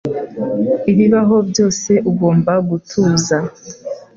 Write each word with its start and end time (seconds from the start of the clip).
Ibibaho 0.91 1.35
byose, 1.49 1.91
ugomba 2.11 2.53
gutuza. 2.69 3.37